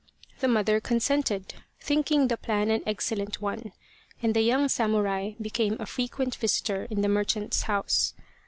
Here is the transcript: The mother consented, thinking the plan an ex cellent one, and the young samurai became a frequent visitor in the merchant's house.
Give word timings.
The 0.39 0.47
mother 0.47 0.79
consented, 0.79 1.53
thinking 1.79 2.27
the 2.27 2.35
plan 2.35 2.71
an 2.71 2.81
ex 2.87 3.07
cellent 3.07 3.35
one, 3.35 3.71
and 4.23 4.33
the 4.33 4.41
young 4.41 4.67
samurai 4.67 5.33
became 5.39 5.77
a 5.79 5.85
frequent 5.85 6.33
visitor 6.33 6.87
in 6.89 7.01
the 7.01 7.07
merchant's 7.07 7.61
house. 7.61 8.15